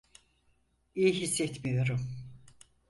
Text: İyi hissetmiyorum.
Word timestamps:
İyi 0.95 1.13
hissetmiyorum. 1.21 2.07